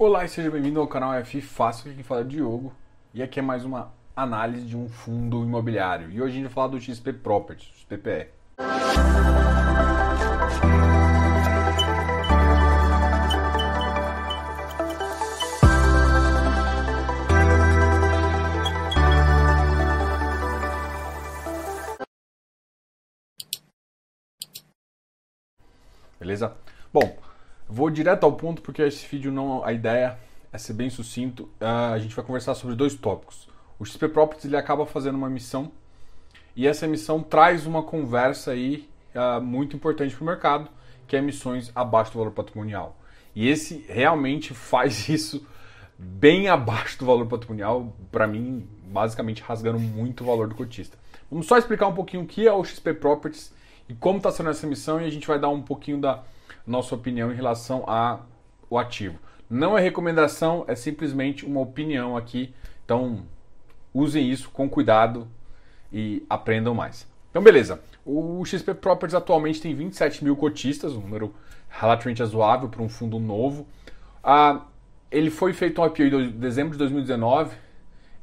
Olá 0.00 0.24
e 0.24 0.28
seja 0.28 0.48
bem-vindo 0.48 0.78
ao 0.78 0.86
canal 0.86 1.12
F 1.14 1.40
Fácil, 1.40 1.90
aqui 1.90 2.04
fala 2.04 2.20
é 2.20 2.24
Diogo. 2.24 2.72
E 3.12 3.20
aqui 3.20 3.40
é 3.40 3.42
mais 3.42 3.64
uma 3.64 3.92
análise 4.14 4.64
de 4.64 4.76
um 4.76 4.88
fundo 4.88 5.42
imobiliário. 5.42 6.08
E 6.12 6.22
hoje 6.22 6.34
a 6.34 6.34
gente 6.36 6.44
vai 6.44 6.52
falar 6.52 6.68
do 6.68 6.80
XP 6.80 7.14
Properties, 7.14 7.68
XPPE. 7.80 8.28
Beleza? 26.20 26.56
Bom, 26.92 27.18
vou 27.68 27.90
direto 27.90 28.24
ao 28.24 28.32
ponto 28.32 28.62
porque 28.62 28.82
esse 28.82 29.06
vídeo 29.06 29.30
não. 29.30 29.64
A 29.64 29.72
ideia 29.72 30.18
é 30.52 30.58
ser 30.58 30.72
bem 30.72 30.90
sucinto. 30.90 31.44
Uh, 31.60 31.92
a 31.92 31.98
gente 31.98 32.14
vai 32.14 32.24
conversar 32.24 32.54
sobre 32.54 32.74
dois 32.74 32.94
tópicos. 32.94 33.48
O 33.78 33.84
XP 33.84 34.08
Properties 34.08 34.46
ele 34.46 34.56
acaba 34.56 34.86
fazendo 34.86 35.16
uma 35.16 35.28
missão 35.28 35.70
e 36.56 36.66
essa 36.66 36.86
missão 36.86 37.22
traz 37.22 37.66
uma 37.66 37.82
conversa 37.82 38.50
aí 38.50 38.88
uh, 39.14 39.40
muito 39.40 39.76
importante 39.76 40.14
para 40.14 40.22
o 40.22 40.26
mercado, 40.26 40.68
que 41.06 41.14
é 41.14 41.20
emissões 41.20 41.70
abaixo 41.74 42.12
do 42.12 42.18
valor 42.18 42.32
patrimonial. 42.32 42.96
E 43.34 43.48
esse 43.48 43.84
realmente 43.88 44.52
faz 44.54 45.06
isso 45.08 45.46
bem 45.96 46.48
abaixo 46.48 46.98
do 46.98 47.06
valor 47.06 47.26
patrimonial, 47.26 47.94
para 48.10 48.26
mim, 48.26 48.68
basicamente 48.84 49.42
rasgando 49.42 49.78
muito 49.78 50.22
o 50.22 50.26
valor 50.26 50.48
do 50.48 50.54
cotista. 50.54 50.98
Vamos 51.30 51.46
só 51.46 51.58
explicar 51.58 51.86
um 51.86 51.94
pouquinho 51.94 52.22
o 52.22 52.26
que 52.26 52.46
é 52.46 52.52
o 52.52 52.64
XP 52.64 52.94
Properties 52.94 53.52
e 53.88 53.94
como 53.94 54.16
está 54.18 54.32
sendo 54.32 54.50
essa 54.50 54.66
missão 54.66 55.00
e 55.00 55.04
a 55.04 55.10
gente 55.10 55.26
vai 55.26 55.38
dar 55.38 55.50
um 55.50 55.62
pouquinho 55.62 56.00
da 56.00 56.22
nossa 56.68 56.94
opinião 56.94 57.32
em 57.32 57.34
relação 57.34 57.84
ao 57.88 58.78
ativo. 58.78 59.18
Não 59.48 59.76
é 59.76 59.80
recomendação, 59.80 60.64
é 60.68 60.74
simplesmente 60.74 61.46
uma 61.46 61.60
opinião 61.60 62.16
aqui. 62.16 62.54
Então, 62.84 63.22
usem 63.92 64.30
isso 64.30 64.50
com 64.50 64.68
cuidado 64.68 65.26
e 65.92 66.24
aprendam 66.28 66.74
mais. 66.74 67.08
Então, 67.30 67.42
beleza. 67.42 67.80
O 68.04 68.44
XP 68.44 68.74
Properties 68.74 69.14
atualmente 69.14 69.60
tem 69.60 69.74
27 69.74 70.22
mil 70.24 70.36
cotistas, 70.36 70.92
um 70.92 71.00
número 71.00 71.34
relativamente 71.68 72.20
razoável 72.20 72.68
para 72.68 72.82
um 72.82 72.88
fundo 72.88 73.18
novo. 73.18 73.66
Ah, 74.22 74.62
ele 75.10 75.30
foi 75.30 75.52
feito 75.52 75.80
um 75.80 75.86
IPO 75.86 76.02
em 76.02 76.30
dezembro 76.30 76.72
de 76.72 76.78
2019, 76.78 77.56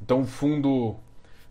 então 0.02 0.22
o 0.22 0.26
fundo 0.26 0.96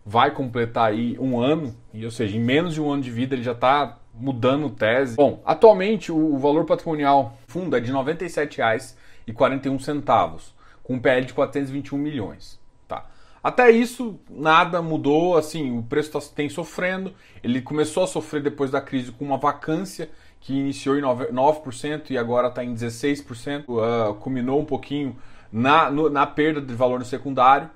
vai 0.05 0.31
completar 0.31 0.91
aí 0.91 1.17
um 1.19 1.39
ano, 1.39 1.75
e, 1.93 2.05
ou 2.05 2.11
seja, 2.11 2.37
em 2.37 2.39
menos 2.39 2.73
de 2.73 2.81
um 2.81 2.91
ano 2.91 3.01
de 3.01 3.11
vida 3.11 3.35
ele 3.35 3.43
já 3.43 3.53
está 3.53 3.97
mudando 4.17 4.69
tese. 4.69 5.15
Bom, 5.15 5.41
atualmente 5.45 6.11
o, 6.11 6.37
valor 6.37 6.65
patrimonial 6.65 7.37
fundo 7.47 7.75
é 7.75 7.79
de 7.79 7.91
R$ 7.91 7.97
97,41, 7.97 10.51
com 10.83 10.93
um 10.93 10.99
PL 10.99 11.25
de 11.25 11.33
421 11.33 11.97
milhões. 11.97 12.59
Tá. 12.87 13.07
Até 13.43 13.71
isso, 13.71 14.19
nada 14.29 14.81
mudou, 14.81 15.35
assim, 15.37 15.77
o 15.77 15.83
preço 15.83 16.11
tá, 16.11 16.19
tem 16.33 16.47
sofrendo. 16.49 17.13
Ele 17.43 17.61
começou 17.61 18.03
a 18.03 18.07
sofrer 18.07 18.41
depois 18.41 18.71
da 18.71 18.81
crise 18.81 19.11
com 19.11 19.25
uma 19.25 19.37
vacância 19.37 20.09
que 20.39 20.53
iniciou 20.53 20.97
em 20.97 21.01
9% 21.01 22.11
e 22.11 22.17
agora 22.17 22.47
está 22.49 22.63
em 22.63 22.73
16%, 22.73 23.65
uh, 23.67 24.13
culminou 24.15 24.59
um 24.59 24.65
pouquinho 24.65 25.15
na, 25.51 25.89
no, 25.89 26.09
na 26.09 26.27
perda 26.27 26.61
de 26.61 26.73
valor 26.73 26.99
no 26.99 27.05
secundário. 27.05 27.69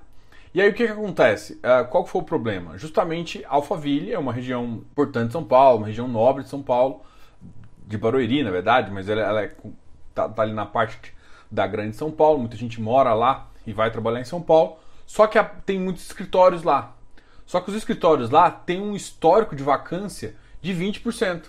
E 0.52 0.60
aí 0.60 0.68
o 0.68 0.74
que, 0.74 0.84
que 0.84 0.92
acontece? 0.92 1.54
Uh, 1.54 1.86
qual 1.88 2.04
foi 2.04 2.22
o 2.22 2.24
problema? 2.24 2.76
Justamente 2.76 3.44
Alphaville 3.48 4.12
é 4.12 4.18
uma 4.18 4.32
região 4.32 4.64
importante 4.64 5.28
de 5.28 5.32
São 5.32 5.44
Paulo, 5.44 5.78
uma 5.78 5.86
região 5.86 6.08
nobre 6.08 6.42
de 6.42 6.48
São 6.48 6.60
Paulo, 6.60 7.02
de 7.86 7.96
Barueri, 7.96 8.42
na 8.42 8.50
verdade, 8.50 8.90
mas 8.90 9.08
ela, 9.08 9.20
ela 9.20 9.42
é, 9.42 9.54
tá, 10.12 10.28
tá, 10.28 10.42
ali 10.42 10.52
na 10.52 10.66
parte 10.66 11.14
da 11.50 11.66
grande 11.66 11.96
São 11.96 12.10
Paulo, 12.10 12.40
muita 12.40 12.56
gente 12.56 12.80
mora 12.80 13.14
lá 13.14 13.48
e 13.64 13.72
vai 13.72 13.90
trabalhar 13.92 14.20
em 14.20 14.24
São 14.24 14.42
Paulo, 14.42 14.78
só 15.06 15.26
que 15.26 15.38
a, 15.38 15.44
tem 15.44 15.78
muitos 15.78 16.04
escritórios 16.06 16.62
lá. 16.62 16.96
Só 17.46 17.60
que 17.60 17.70
os 17.70 17.76
escritórios 17.76 18.30
lá 18.30 18.50
têm 18.50 18.80
um 18.80 18.94
histórico 18.94 19.56
de 19.56 19.62
vacância 19.62 20.36
de 20.60 20.72
20%, 20.72 21.46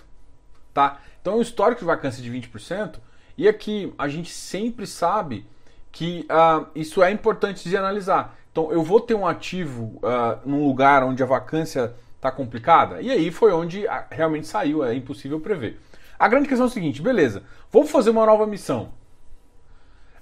tá? 0.74 1.00
Então, 1.20 1.38
um 1.38 1.42
histórico 1.42 1.80
de 1.80 1.86
vacância 1.86 2.22
de 2.22 2.30
20%, 2.30 2.96
e 3.38 3.48
aqui 3.48 3.92
a 3.96 4.08
gente 4.08 4.30
sempre 4.30 4.86
sabe 4.86 5.46
que 5.92 6.26
uh, 6.30 6.66
isso 6.74 7.02
é 7.02 7.12
importante 7.12 7.68
de 7.68 7.76
analisar. 7.76 8.36
Então, 8.52 8.70
eu 8.70 8.82
vou 8.82 9.00
ter 9.00 9.14
um 9.14 9.26
ativo 9.26 9.98
uh, 10.02 10.38
num 10.44 10.66
lugar 10.66 11.02
onde 11.02 11.22
a 11.22 11.26
vacância 11.26 11.94
está 12.16 12.30
complicada? 12.30 13.00
E 13.00 13.10
aí 13.10 13.30
foi 13.30 13.50
onde 13.52 13.88
ah, 13.88 14.06
realmente 14.10 14.46
saiu, 14.46 14.84
é 14.84 14.94
impossível 14.94 15.40
prever. 15.40 15.80
A 16.18 16.28
grande 16.28 16.48
questão 16.48 16.66
é 16.66 16.68
o 16.68 16.72
seguinte: 16.72 17.02
beleza, 17.02 17.42
vamos 17.70 17.90
fazer 17.90 18.10
uma 18.10 18.24
nova 18.26 18.46
missão. 18.46 18.92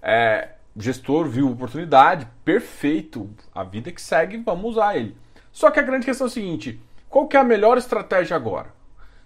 É, 0.01 0.51
o 0.75 0.81
gestor 0.81 1.29
viu 1.29 1.49
a 1.49 1.51
oportunidade, 1.51 2.27
perfeito, 2.45 3.29
a 3.55 3.65
vida 3.65 3.91
que 3.91 4.01
segue, 4.01 4.39
vamos 4.39 4.73
usar 4.73 4.97
ele. 4.97 5.17
Só 5.53 5.71
que 5.71 5.81
a 5.81 5.83
grande 5.83 6.07
questão 6.07 6.27
é 6.27 6.31
o 6.31 6.33
seguinte: 6.33 6.81
qual 7.09 7.27
que 7.27 7.37
é 7.37 7.41
a 7.41 7.45
melhor 7.45 7.77
estratégia 7.77 8.37
agora? 8.37 8.69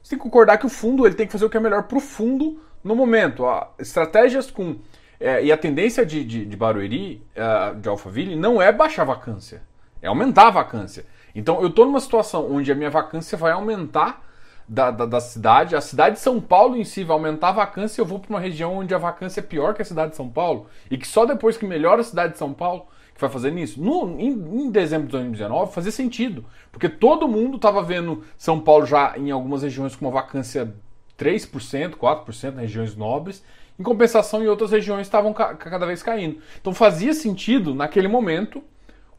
Você 0.02 0.10
tem 0.10 0.18
que 0.18 0.24
concordar 0.24 0.58
que 0.58 0.66
o 0.66 0.70
fundo 0.70 1.06
ele 1.06 1.14
tem 1.14 1.26
que 1.26 1.32
fazer 1.32 1.44
o 1.44 1.50
que 1.50 1.56
é 1.56 1.60
melhor 1.60 1.84
para 1.84 1.98
o 1.98 2.00
fundo 2.00 2.60
no 2.82 2.96
momento. 2.96 3.44
Ó, 3.44 3.68
estratégias 3.78 4.50
com 4.50 4.76
é, 5.20 5.44
e 5.44 5.52
a 5.52 5.56
tendência 5.56 6.04
de, 6.04 6.24
de, 6.24 6.44
de 6.44 6.56
Barueri, 6.56 7.22
uh, 7.36 7.78
de 7.78 7.88
Alphaville, 7.88 8.36
não 8.36 8.60
é 8.60 8.72
baixar 8.72 9.02
a 9.02 9.06
vacância, 9.06 9.62
é 10.02 10.06
aumentar 10.06 10.48
a 10.48 10.50
vacância. 10.50 11.06
Então 11.34 11.60
eu 11.60 11.68
estou 11.68 11.84
numa 11.84 12.00
situação 12.00 12.50
onde 12.52 12.70
a 12.70 12.74
minha 12.74 12.90
vacância 12.90 13.36
vai 13.36 13.52
aumentar 13.52 14.22
da, 14.68 14.90
da, 14.90 15.04
da, 15.04 15.20
cidade, 15.20 15.76
a 15.76 15.80
cidade 15.80 16.16
de 16.16 16.22
São 16.22 16.40
Paulo 16.40 16.76
em 16.76 16.84
si 16.84 17.04
vai 17.04 17.14
aumentar 17.14 17.50
a 17.50 17.52
vacância 17.52 18.00
eu 18.00 18.06
vou 18.06 18.18
para 18.18 18.30
uma 18.30 18.40
região 18.40 18.78
onde 18.78 18.94
a 18.94 18.98
vacância 18.98 19.40
é 19.40 19.42
pior 19.42 19.74
que 19.74 19.82
a 19.82 19.84
cidade 19.84 20.12
de 20.12 20.16
São 20.16 20.28
Paulo 20.28 20.66
e 20.90 20.96
que 20.96 21.06
só 21.06 21.26
depois 21.26 21.56
que 21.56 21.66
melhora 21.66 22.00
a 22.00 22.04
cidade 22.04 22.32
de 22.32 22.38
São 22.38 22.52
Paulo 22.52 22.86
que 23.14 23.20
vai 23.20 23.30
fazer 23.30 23.50
nisso. 23.50 23.80
No, 23.80 24.18
em, 24.18 24.30
em 24.30 24.70
dezembro 24.70 25.06
de 25.06 25.12
2019 25.12 25.72
fazia 25.72 25.92
sentido, 25.92 26.44
porque 26.72 26.88
todo 26.88 27.28
mundo 27.28 27.56
estava 27.56 27.82
vendo 27.82 28.24
São 28.38 28.58
Paulo 28.58 28.86
já 28.86 29.16
em 29.16 29.30
algumas 29.30 29.62
regiões 29.62 29.94
com 29.94 30.06
uma 30.06 30.12
vacância 30.12 30.74
3%, 31.18 31.96
4% 31.96 32.52
nas 32.52 32.62
regiões 32.62 32.96
nobres 32.96 33.44
em 33.78 33.82
compensação, 33.82 34.42
em 34.42 34.46
outras 34.46 34.70
regiões 34.70 35.06
estavam 35.06 35.32
ca 35.32 35.54
cada 35.54 35.86
vez 35.86 36.02
caindo. 36.02 36.40
Então 36.60 36.72
fazia 36.72 37.12
sentido, 37.12 37.74
naquele 37.74 38.08
momento, 38.08 38.62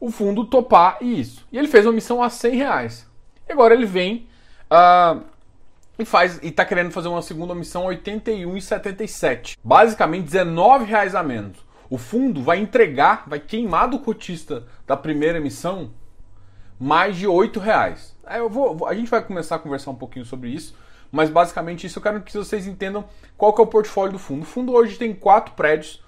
o 0.00 0.10
fundo 0.10 0.44
topar 0.44 0.98
isso. 1.00 1.46
E 1.52 1.58
ele 1.58 1.68
fez 1.68 1.84
uma 1.84 1.92
missão 1.92 2.22
a 2.22 2.30
100 2.30 2.56
reais. 2.56 3.06
E 3.48 3.52
agora 3.52 3.74
ele 3.74 3.86
vem 3.86 4.26
uh, 4.70 5.22
e 5.98 6.04
faz 6.04 6.38
e 6.42 6.48
está 6.48 6.64
querendo 6.64 6.90
fazer 6.90 7.08
uma 7.08 7.22
segunda 7.22 7.54
missão 7.54 7.88
a 7.88 7.92
81,77. 7.94 9.56
Basicamente 9.62 10.24
19 10.24 10.84
reais 10.84 11.14
a 11.14 11.22
menos. 11.22 11.58
O 11.88 11.98
fundo 11.98 12.42
vai 12.42 12.58
entregar, 12.58 13.24
vai 13.26 13.38
queimar 13.38 13.88
do 13.88 13.98
cotista 13.98 14.64
da 14.86 14.96
primeira 14.96 15.38
emissão 15.38 15.90
mais 16.78 17.16
de 17.16 17.26
8 17.26 17.60
reais. 17.60 18.16
Eu 18.28 18.50
vou, 18.50 18.86
a 18.86 18.94
gente 18.94 19.08
vai 19.08 19.22
começar 19.22 19.56
a 19.56 19.58
conversar 19.58 19.90
um 19.90 19.94
pouquinho 19.94 20.24
sobre 20.24 20.50
isso. 20.50 20.74
Mas 21.10 21.30
basicamente 21.30 21.86
isso 21.86 21.98
eu 21.98 22.02
quero 22.02 22.22
que 22.22 22.32
vocês 22.32 22.66
entendam 22.66 23.04
qual 23.36 23.52
que 23.52 23.60
é 23.60 23.64
o 23.64 23.66
portfólio 23.66 24.12
do 24.12 24.18
fundo. 24.18 24.42
O 24.42 24.46
fundo 24.46 24.72
hoje 24.72 24.98
tem 24.98 25.14
quatro 25.14 25.54
prédios. 25.54 26.02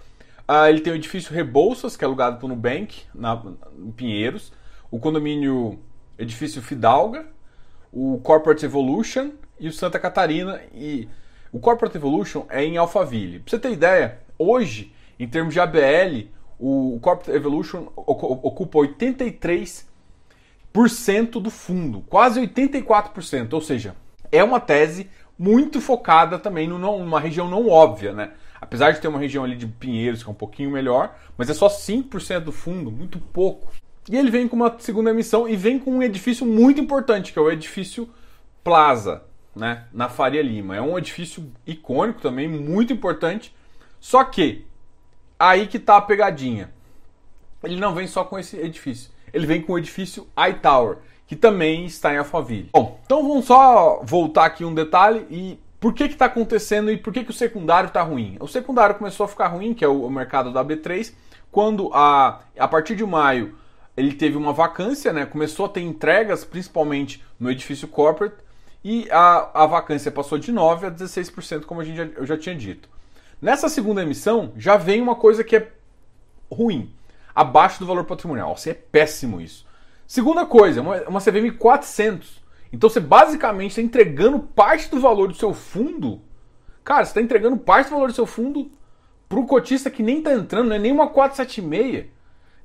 Uh, 0.49 0.67
ele 0.69 0.81
tem 0.81 0.93
o 0.93 0.97
edifício 0.97 1.33
Rebouças, 1.33 1.97
que 1.97 2.05
é 2.05 2.07
alugado 2.07 2.39
pelo 2.39 2.49
Nubank, 2.49 3.03
na, 3.15 3.43
em 3.79 3.91
Pinheiros. 3.91 4.53
O 4.91 4.99
condomínio 4.99 5.79
Edifício 6.19 6.63
Fidalga. 6.63 7.27
O 7.93 8.21
Corporate 8.23 8.65
Evolution 8.65 9.31
e 9.59 9.69
o 9.69 9.73
Santa 9.73 9.99
Catarina. 9.99 10.61
E 10.75 11.09
o 11.53 11.59
Corporate 11.59 11.97
Evolution 11.97 12.45
é 12.49 12.65
em 12.65 12.77
Alphaville. 12.77 13.41
Pra 13.41 13.51
você 13.51 13.59
ter 13.59 13.73
ideia, 13.73 14.21
hoje, 14.39 14.93
em 15.19 15.27
termos 15.27 15.55
de 15.55 15.61
ABL, 15.61 16.29
o 16.59 16.99
Corporate 17.01 17.31
Evolution 17.31 17.89
ocupa 17.97 18.79
83% 18.79 21.41
do 21.41 21.51
fundo, 21.51 22.03
quase 22.09 22.41
84%, 22.41 23.53
ou 23.53 23.61
seja, 23.61 23.95
é 24.31 24.43
uma 24.43 24.61
tese 24.61 25.11
muito 25.39 25.81
focada 25.81 26.39
também 26.39 26.67
numa 26.67 27.21
região 27.21 27.49
não 27.49 27.69
óbvia, 27.69 28.13
né? 28.13 28.33
Apesar 28.61 28.91
de 28.91 29.01
ter 29.01 29.09
uma 29.09 29.21
região 29.21 29.45
ali 29.45 29.57
de 29.57 29.67
Pinheiros 29.67 30.23
que 30.23 30.29
é 30.29 30.33
um 30.33 30.35
pouquinho 30.35 30.71
melhor, 30.71 31.17
mas 31.37 31.49
é 31.49 31.55
só 31.55 31.69
5% 31.69 32.41
do 32.41 32.53
fundo, 32.53 32.91
muito 32.91 33.19
pouco. 33.19 33.73
E 34.11 34.17
ele 34.17 34.31
vem 34.31 34.49
com 34.49 34.57
uma 34.57 34.75
segunda 34.79 35.11
emissão 35.11 35.49
e 35.49 35.55
vem 35.55 35.79
com 35.79 35.93
um 35.93 36.03
edifício 36.03 36.45
muito 36.45 36.81
importante, 36.81 37.33
que 37.33 37.39
é 37.39 37.43
o 37.43 37.51
edifício 37.51 38.09
Plaza, 38.65 39.23
né, 39.55 39.87
na 39.93 40.09
Faria 40.09 40.43
Lima. 40.43 40.77
É 40.77 40.81
um 40.81 40.99
edifício 40.99 41.53
icônico 41.67 42.21
também, 42.21 42.49
muito 42.49 42.93
importante. 42.93 43.55
Só 44.01 44.25
que 44.25 44.67
aí 45.39 45.67
que 45.67 45.79
tá 45.79 45.99
a 45.99 46.03
pegadinha. 46.03 46.73
Ele 47.63 47.77
não 47.77 47.95
vem 47.95 48.07
só 48.07 48.25
com 48.25 48.39
esse 48.39 48.57
edifício. 48.57 49.11
Ele 49.33 49.47
vem 49.47 49.61
com 49.63 49.75
o 49.75 49.79
edifício 49.79 50.27
iTower, 50.51 50.99
que 51.29 51.37
também 51.37 51.85
está 51.85 52.13
em 52.13 52.17
Alphaville. 52.17 52.71
Bom, 52.73 52.99
então 53.05 53.23
vamos 53.23 53.45
só 53.45 54.01
voltar 54.03 54.47
aqui 54.47 54.65
um 54.65 54.75
detalhe 54.75 55.27
e 55.31 55.61
por 55.79 55.93
que 55.93 56.05
está 56.05 56.25
acontecendo 56.25 56.91
e 56.91 56.97
por 56.97 57.13
que, 57.13 57.23
que 57.23 57.31
o 57.31 57.35
secundário 57.35 57.89
está 57.89 58.03
ruim? 58.03 58.39
O 58.41 58.49
secundário 58.49 58.97
começou 58.97 59.25
a 59.25 59.29
ficar 59.29 59.49
ruim, 59.49 59.75
que 59.75 59.85
é 59.85 59.89
o 59.89 60.09
mercado 60.09 60.51
da 60.51 60.65
B3, 60.65 61.13
quando 61.53 61.91
a, 61.93 62.41
a 62.59 62.67
partir 62.67 62.97
de 62.97 63.05
maio 63.05 63.55
ele 63.95 64.15
teve 64.15 64.39
uma 64.39 64.55
vacância, 64.55 65.13
né? 65.13 65.27
começou 65.27 65.67
a 65.67 65.69
ter 65.69 65.83
entregas, 65.83 66.47
principalmente 66.47 67.23
no 67.39 67.51
edifício 67.51 67.87
corporate, 67.87 68.37
e 68.83 69.07
a, 69.11 69.65
a 69.65 69.67
vacância 69.67 70.11
passou 70.11 70.39
de 70.39 70.51
9% 70.51 70.85
a 70.85 70.91
16%, 70.91 71.65
como 71.65 71.83
a 71.83 71.85
gente 71.85 71.97
já, 71.97 72.05
eu 72.05 72.25
já 72.25 72.39
tinha 72.39 72.55
dito. 72.55 72.89
Nessa 73.41 73.69
segunda 73.69 74.03
emissão, 74.03 74.53
já 74.57 74.79
vem 74.79 75.03
uma 75.03 75.15
coisa 75.15 75.45
que 75.45 75.57
é 75.57 75.73
ruim, 76.51 76.91
abaixo 77.35 77.81
do 77.81 77.87
valor 77.87 78.05
patrimonial. 78.05 78.57
Você 78.57 78.71
é 78.71 78.75
péssimo 78.75 79.41
isso. 79.41 79.68
Segunda 80.09 80.47
coisa, 80.47 80.81
uma, 80.81 81.03
uma 81.03 81.21
CVM 81.21 81.55
400. 81.59 82.43
Então 82.73 82.89
você 82.89 82.99
basicamente 82.99 83.73
está 83.73 83.83
entregando 83.83 84.41
parte 84.41 84.91
do 84.91 84.99
valor 84.99 85.29
do 85.29 85.35
seu 85.35 85.53
fundo. 85.53 86.23
Cara, 86.83 87.05
você 87.05 87.11
está 87.11 87.21
entregando 87.21 87.59
parte 87.59 87.89
do 87.89 87.95
valor 87.97 88.09
do 88.09 88.15
seu 88.15 88.25
fundo 88.25 88.71
para 89.29 89.39
o 89.39 89.47
cotista 89.47 89.91
que 89.91 90.03
nem 90.03 90.19
está 90.19 90.33
entrando, 90.33 90.69
não 90.69 90.77
é 90.77 90.79
nem 90.79 90.91
uma 90.91 91.09
476. 91.09 92.07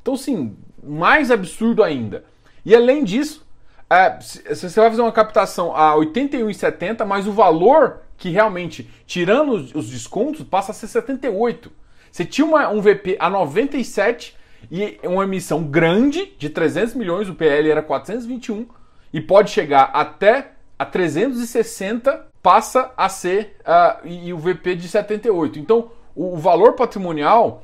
Então, 0.01 0.16
sim, 0.16 0.56
mais 0.81 1.30
absurdo 1.30 1.84
ainda. 1.84 2.24
E 2.63 2.74
além 2.74 3.04
disso, 3.04 3.45
é, 3.90 4.18
você 4.22 4.80
vai 4.80 4.90
fazer 4.90 5.01
uma 5.01 5.12
captação 5.12 5.75
a 5.75 5.94
81,70, 5.95 7.06
mas 7.06 7.28
o 7.28 7.34
valor 7.34 8.04
que 8.18 8.30
realmente, 8.30 8.90
tirando 9.06 9.51
os, 9.51 9.75
os, 9.75 9.90
descontos, 9.90 10.44
passa 10.44 10.72
a 10.72 10.74
ser 10.74 10.88
78. 10.88 11.69
Você 12.10 12.24
tinha 12.24 12.48
uma, 12.48 12.69
um 12.69 12.80
VP 12.80 13.18
a 13.19 13.30
97 13.30 14.34
e 14.71 15.00
uma 15.04 15.24
emissão 15.24 15.63
grande 15.63 16.33
de 16.38 16.50
300 16.50 16.95
milhões, 16.95 17.30
o 17.30 17.36
PL 17.36 17.69
era 17.69 17.81
421 17.81 18.68
e 19.13 19.21
pode 19.21 19.51
chegar 19.51 19.92
até 19.94 20.51
a 20.77 20.86
360, 20.86 22.27
passa 22.42 22.92
a 22.98 23.07
ser 23.07 23.56
uh, 23.62 24.07
e 24.07 24.33
o 24.33 24.38
VP 24.38 24.75
de 24.75 24.88
78. 24.88 25.60
Então, 25.60 25.92
o, 26.15 26.38
valor 26.38 26.74
patrimonial 26.74 27.63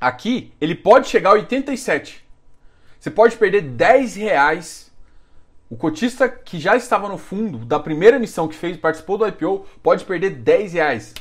aqui, 0.00 0.52
ele 0.60 0.74
pode 0.74 1.08
chegar 1.08 1.30
a 1.30 1.34
87. 1.34 2.24
Você 2.98 3.10
pode 3.10 3.36
perder 3.36 3.62
10 3.62 4.16
reais. 4.16 4.90
O 5.70 5.76
cotista 5.76 6.28
que 6.28 6.58
já 6.58 6.76
estava 6.76 7.08
no 7.08 7.18
fundo 7.18 7.58
da 7.58 7.78
primeira 7.78 8.16
emissão 8.16 8.48
que 8.48 8.54
fez, 8.54 8.76
participou 8.76 9.18
do 9.18 9.26
IPO, 9.26 9.66
pode 9.82 10.04
perder 10.04 10.30
10 10.30 10.72
reais. 10.72 11.14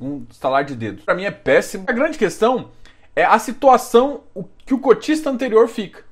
Um 0.00 0.24
estalar 0.30 0.64
de 0.64 0.76
dedos. 0.76 1.04
Para 1.04 1.14
mim 1.14 1.24
é 1.24 1.30
péssimo. 1.30 1.84
A 1.88 1.92
grande 1.92 2.16
questão 2.16 2.70
é 3.14 3.24
a 3.24 3.38
situação 3.38 4.22
que 4.64 4.74
o 4.74 4.78
cotista 4.78 5.30
anterior 5.30 5.68
fica, 5.68 6.04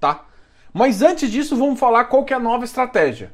tá? 0.00 0.24
Mas 0.72 1.02
antes 1.02 1.30
disso, 1.30 1.56
vamos 1.56 1.78
falar 1.78 2.04
qual 2.04 2.24
que 2.24 2.32
é 2.32 2.36
a 2.36 2.40
nova 2.40 2.64
estratégia. 2.64 3.32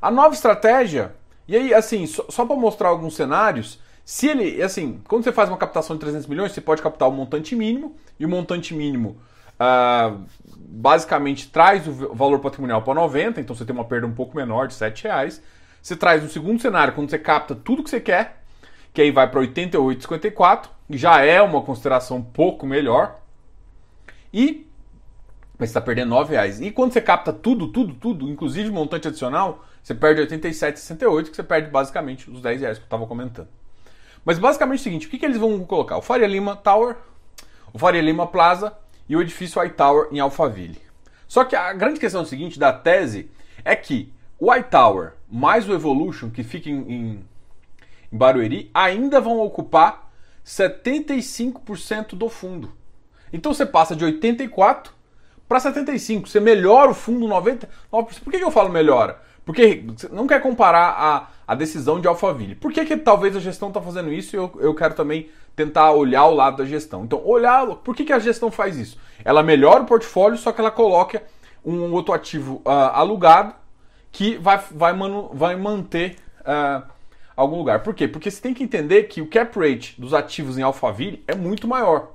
A 0.00 0.10
nova 0.10 0.34
estratégia, 0.34 1.14
e 1.46 1.56
aí, 1.56 1.74
assim, 1.74 2.06
só, 2.06 2.24
só 2.28 2.46
para 2.46 2.56
mostrar 2.56 2.88
alguns 2.88 3.14
cenários, 3.14 3.80
se 4.04 4.28
ele, 4.28 4.62
assim, 4.62 5.00
quando 5.06 5.24
você 5.24 5.32
faz 5.32 5.48
uma 5.48 5.58
captação 5.58 5.96
de 5.96 6.00
300 6.00 6.26
milhões, 6.26 6.52
você 6.52 6.60
pode 6.60 6.82
captar 6.82 7.08
o 7.08 7.12
montante 7.12 7.54
mínimo, 7.54 7.94
e 8.18 8.24
o 8.24 8.28
montante 8.28 8.74
mínimo 8.74 9.18
uh, 9.60 10.24
basicamente 10.56 11.50
traz 11.50 11.86
o 11.86 12.14
valor 12.14 12.38
patrimonial 12.40 12.82
para 12.82 12.94
90, 12.94 13.40
então 13.40 13.54
você 13.54 13.64
tem 13.64 13.74
uma 13.74 13.84
perda 13.84 14.06
um 14.06 14.12
pouco 14.14 14.36
menor 14.36 14.66
de 14.66 14.74
7 14.74 15.04
reais. 15.04 15.42
Você 15.82 15.96
traz 15.96 16.22
um 16.22 16.28
segundo 16.28 16.60
cenário, 16.60 16.94
quando 16.94 17.10
você 17.10 17.18
capta 17.18 17.54
tudo 17.54 17.82
que 17.82 17.90
você 17.90 18.00
quer, 18.00 18.39
que 18.92 19.02
aí 19.02 19.10
vai 19.10 19.30
para 19.30 19.40
88,54, 19.40 20.68
já 20.90 21.20
é 21.24 21.40
uma 21.40 21.62
consideração 21.62 22.18
um 22.18 22.22
pouco 22.22 22.66
melhor. 22.66 23.20
E 24.32 24.66
mas 25.60 25.68
está 25.68 25.80
perdendo 25.80 26.08
9 26.08 26.32
reais. 26.32 26.58
E 26.58 26.70
quando 26.70 26.94
você 26.94 27.02
capta 27.02 27.34
tudo, 27.34 27.68
tudo, 27.68 27.92
tudo, 27.92 28.30
inclusive 28.30 28.70
montante 28.70 29.08
adicional, 29.08 29.62
você 29.82 29.94
perde 29.94 30.22
87,68, 30.22 31.28
que 31.28 31.36
você 31.36 31.42
perde 31.42 31.68
basicamente 31.68 32.30
os 32.30 32.40
10 32.40 32.62
reais 32.62 32.78
que 32.78 32.84
eu 32.84 32.86
estava 32.86 33.06
comentando. 33.06 33.48
Mas 34.24 34.38
basicamente 34.38 34.78
é 34.78 34.80
o 34.80 34.84
seguinte, 34.84 35.06
o 35.06 35.10
que, 35.10 35.18
que 35.18 35.24
eles 35.26 35.36
vão 35.36 35.62
colocar? 35.66 35.98
O 35.98 36.02
Faria 36.02 36.26
Lima 36.26 36.56
Tower, 36.56 36.96
o 37.74 37.78
Faria 37.78 38.00
Lima 38.00 38.26
Plaza 38.26 38.72
e 39.06 39.14
o 39.14 39.20
edifício 39.20 39.62
iTower 39.62 40.08
em 40.10 40.18
Alphaville. 40.18 40.80
Só 41.28 41.44
que 41.44 41.54
a 41.54 41.74
grande 41.74 42.00
questão 42.00 42.22
é 42.22 42.24
o 42.24 42.26
seguinte 42.26 42.58
da 42.58 42.72
tese 42.72 43.30
é 43.62 43.76
que 43.76 44.10
o 44.38 44.54
iTower 44.54 45.12
mais 45.30 45.68
o 45.68 45.74
Evolution, 45.74 46.30
que 46.30 46.42
fica 46.42 46.70
em, 46.70 46.90
em, 46.90 47.24
em 48.12 48.16
Barueri, 48.16 48.70
ainda 48.74 49.20
vão 49.20 49.38
ocupar 49.40 50.10
75% 50.44 52.14
do 52.14 52.28
fundo. 52.28 52.72
Então 53.32 53.54
você 53.54 53.64
passa 53.64 53.94
de 53.94 54.04
84 54.04 54.92
para 55.48 55.60
75. 55.60 56.28
Você 56.28 56.40
melhora 56.40 56.90
o 56.90 56.94
fundo 56.94 57.26
90. 57.26 57.68
Por 57.90 58.32
que, 58.32 58.42
eu 58.42 58.50
falo 58.50 58.68
melhora? 58.68 59.20
Porque 59.44 59.84
não 60.10 60.26
quer 60.26 60.40
comparar 60.40 60.94
a, 60.96 61.28
a 61.46 61.54
decisão 61.54 62.00
de 62.00 62.06
Alphaville. 62.06 62.54
Por 62.54 62.72
que, 62.72 62.84
que 62.84 62.96
talvez 62.96 63.34
a 63.36 63.40
gestão 63.40 63.68
está 63.68 63.80
fazendo 63.80 64.12
isso 64.12 64.36
e 64.36 64.38
eu, 64.38 64.52
eu 64.60 64.74
quero 64.74 64.94
também 64.94 65.28
tentar 65.56 65.92
olhar 65.92 66.26
o 66.26 66.34
lado 66.34 66.58
da 66.58 66.64
gestão? 66.64 67.04
Então, 67.04 67.20
olhar. 67.24 67.66
Por 67.66 67.94
que, 67.94 68.04
que 68.04 68.12
a 68.12 68.18
gestão 68.18 68.50
faz 68.50 68.76
isso? 68.76 68.98
Ela 69.24 69.42
melhora 69.42 69.82
o 69.82 69.86
portfólio, 69.86 70.38
só 70.38 70.52
que 70.52 70.60
ela 70.60 70.70
coloca 70.70 71.22
um 71.64 71.92
outro 71.92 72.14
ativo 72.14 72.62
uh, 72.64 72.70
alugado 72.92 73.54
que 74.12 74.36
vai, 74.36 74.60
vai, 74.70 74.92
manu, 74.92 75.30
vai 75.32 75.56
manter 75.56 76.16
uh, 76.40 76.82
algum 77.36 77.56
lugar. 77.56 77.82
Por 77.82 77.94
quê? 77.94 78.06
Porque 78.08 78.30
você 78.30 78.40
tem 78.40 78.54
que 78.54 78.62
entender 78.62 79.04
que 79.04 79.20
o 79.20 79.26
cap 79.26 79.58
rate 79.58 80.00
dos 80.00 80.14
ativos 80.14 80.58
em 80.58 80.62
Alphaville 80.62 81.22
é 81.26 81.34
muito 81.34 81.66
maior. 81.66 82.12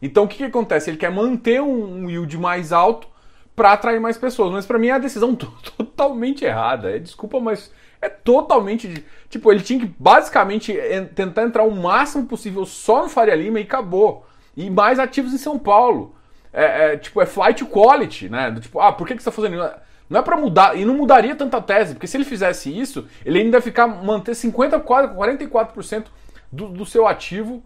Então 0.00 0.24
o 0.24 0.28
que, 0.28 0.36
que 0.36 0.44
acontece? 0.44 0.90
Ele 0.90 0.96
quer 0.96 1.10
manter 1.10 1.60
um 1.60 2.08
yield 2.08 2.36
mais 2.38 2.72
alto 2.72 3.08
para 3.54 3.72
atrair 3.72 4.00
mais 4.00 4.18
pessoas. 4.18 4.52
Mas 4.52 4.66
para 4.66 4.78
mim 4.78 4.88
é 4.88 4.92
a 4.92 4.98
decisão 4.98 5.34
totalmente 5.34 6.44
errada. 6.44 6.94
É, 6.94 6.98
desculpa, 6.98 7.40
mas 7.40 7.72
é 8.00 8.08
totalmente. 8.08 9.04
Tipo, 9.28 9.50
ele 9.50 9.62
tinha 9.62 9.80
que 9.80 9.94
basicamente 9.98 10.76
tentar 11.14 11.42
entrar 11.42 11.64
o 11.64 11.74
máximo 11.74 12.26
possível 12.26 12.66
só 12.66 13.02
no 13.02 13.08
Faria 13.08 13.34
Lima 13.34 13.58
e 13.58 13.62
acabou. 13.62 14.26
E 14.56 14.70
mais 14.70 14.98
ativos 14.98 15.32
em 15.32 15.38
São 15.38 15.58
Paulo. 15.58 16.14
É, 16.52 16.92
é 16.92 16.96
tipo, 16.96 17.20
é 17.20 17.26
flight 17.26 17.64
quality, 17.64 18.28
né? 18.28 18.54
Tipo, 18.60 18.80
ah, 18.80 18.92
por 18.92 19.06
que, 19.06 19.14
que 19.14 19.22
você 19.22 19.28
está 19.28 19.42
fazendo 19.42 19.56
isso? 19.56 19.85
Não 20.08 20.20
é 20.20 20.22
para 20.22 20.36
mudar, 20.36 20.76
e 20.76 20.84
não 20.84 20.94
mudaria 20.94 21.34
tanta 21.34 21.60
tese, 21.60 21.94
porque 21.94 22.06
se 22.06 22.16
ele 22.16 22.24
fizesse 22.24 22.70
isso, 22.70 23.06
ele 23.24 23.40
ainda 23.40 23.58
ia 23.58 23.62
ficar, 23.62 23.86
manter 23.86 24.34
50, 24.34 24.78
44% 24.80 26.06
do, 26.50 26.68
do 26.68 26.86
seu 26.86 27.08
ativo 27.08 27.62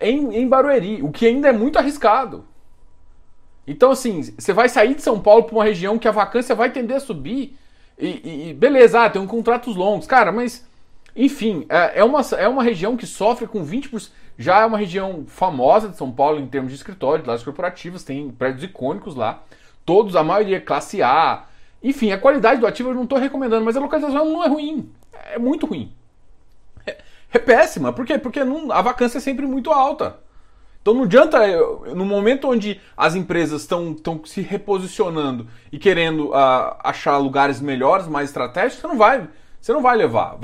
em, 0.00 0.36
em 0.36 0.48
Barueri, 0.48 1.02
o 1.02 1.10
que 1.10 1.26
ainda 1.26 1.48
é 1.48 1.52
muito 1.52 1.78
arriscado. 1.78 2.44
Então, 3.66 3.90
assim, 3.90 4.22
você 4.36 4.52
vai 4.52 4.68
sair 4.68 4.94
de 4.94 5.02
São 5.02 5.20
Paulo 5.20 5.44
para 5.44 5.54
uma 5.54 5.64
região 5.64 5.98
que 5.98 6.08
a 6.08 6.12
vacância 6.12 6.54
vai 6.54 6.70
tender 6.70 6.96
a 6.96 7.00
subir. 7.00 7.56
E, 7.98 8.48
e 8.50 8.54
beleza, 8.54 9.04
ah, 9.04 9.10
tem 9.10 9.22
um 9.22 9.26
contratos 9.26 9.76
longos. 9.76 10.06
Cara, 10.06 10.30
mas, 10.30 10.66
enfim, 11.16 11.64
é, 11.68 12.00
é, 12.00 12.04
uma, 12.04 12.20
é 12.36 12.48
uma 12.48 12.62
região 12.62 12.96
que 12.96 13.06
sofre 13.06 13.46
com 13.46 13.64
20%. 13.64 14.10
Já 14.36 14.60
é 14.60 14.66
uma 14.66 14.76
região 14.76 15.24
famosa 15.28 15.88
de 15.88 15.96
São 15.96 16.10
Paulo 16.10 16.40
em 16.40 16.46
termos 16.46 16.72
de 16.72 16.76
escritório, 16.76 17.22
de 17.22 17.28
lajes 17.28 17.44
corporativas, 17.44 18.02
tem 18.02 18.30
prédios 18.30 18.64
icônicos 18.64 19.14
lá. 19.14 19.42
Todos, 19.86 20.16
a 20.16 20.24
maioria, 20.24 20.60
classe 20.60 21.02
A. 21.02 21.44
Enfim, 21.84 22.10
a 22.10 22.18
qualidade 22.18 22.60
do 22.60 22.66
ativo 22.66 22.90
eu 22.90 22.94
não 22.94 23.04
estou 23.04 23.18
recomendando, 23.18 23.64
mas 23.64 23.76
a 23.76 23.80
localização 23.80 24.24
não 24.24 24.42
é 24.42 24.48
ruim. 24.48 24.90
É 25.32 25.38
muito 25.38 25.66
ruim 25.66 25.92
é 27.34 27.38
péssima. 27.38 27.92
Por 27.92 28.06
quê? 28.06 28.16
Porque 28.16 28.44
não, 28.44 28.70
a 28.72 28.80
vacância 28.80 29.18
é 29.18 29.20
sempre 29.20 29.46
muito 29.46 29.72
alta. 29.72 30.18
Então 30.80 30.94
não 30.94 31.04
adianta, 31.04 31.38
no 31.94 32.04
momento 32.04 32.48
onde 32.48 32.80
as 32.96 33.14
empresas 33.14 33.62
estão 33.62 33.96
se 34.24 34.40
reposicionando 34.42 35.48
e 35.72 35.78
querendo 35.78 36.28
uh, 36.28 36.76
achar 36.80 37.16
lugares 37.16 37.60
melhores, 37.60 38.06
mais 38.06 38.28
estratégicos, 38.28 38.80
você 38.80 38.86
não 38.86 38.98
vai, 38.98 39.28
você 39.60 39.72
não 39.72 39.82
vai 39.82 39.96
levar. 39.96 40.36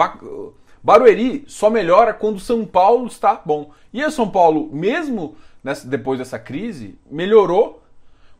Barueri 0.82 1.44
só 1.46 1.68
melhora 1.68 2.14
quando 2.14 2.40
São 2.40 2.64
Paulo 2.64 3.06
está 3.06 3.40
bom. 3.44 3.70
E 3.92 4.02
a 4.02 4.10
São 4.10 4.28
Paulo, 4.30 4.70
mesmo 4.72 5.36
nessa, 5.62 5.86
depois 5.86 6.18
dessa 6.18 6.38
crise, 6.38 6.98
melhorou, 7.10 7.82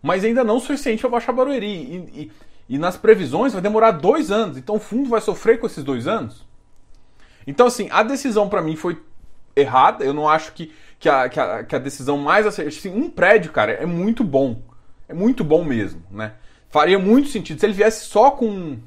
mas 0.03 0.25
ainda 0.25 0.43
não 0.43 0.57
o 0.57 0.61
suficiente 0.61 1.03
para 1.03 1.11
baixar 1.11 1.33
Barueri. 1.33 1.67
E, 1.67 2.21
e, 2.23 2.33
e 2.71 2.79
nas 2.79 2.97
previsões 2.97 3.53
vai 3.53 3.61
demorar 3.61 3.91
dois 3.91 4.31
anos. 4.31 4.57
Então 4.57 4.77
o 4.77 4.81
fundo 4.81 5.11
vai 5.11 5.21
sofrer 5.21 5.59
com 5.59 5.67
esses 5.67 5.83
dois 5.83 6.07
anos. 6.07 6.47
Então, 7.45 7.67
assim, 7.67 7.89
a 7.91 8.05
decisão 8.05 8.49
para 8.49 8.63
mim 8.63 8.77
foi 8.77 9.03
errada. 9.57 10.05
Eu 10.05 10.15
não 10.15 10.29
acho 10.29 10.53
que, 10.53 10.73
que, 10.97 11.09
a, 11.09 11.29
que, 11.29 11.41
a, 11.41 11.65
que 11.65 11.75
a 11.75 11.81
decisão 11.81 12.17
mais 12.17 12.47
acertada. 12.47 12.77
Assim, 12.77 12.95
um 12.95 13.11
prédio, 13.11 13.51
cara, 13.51 13.73
é 13.73 13.85
muito 13.85 14.23
bom. 14.23 14.63
É 15.09 15.13
muito 15.13 15.43
bom 15.43 15.65
mesmo, 15.65 16.01
né? 16.13 16.35
Faria 16.69 16.97
muito 16.97 17.29
sentido. 17.29 17.59
Se 17.59 17.67
ele 17.67 17.73
viesse 17.73 18.05
só 18.05 18.31
com, 18.31 18.79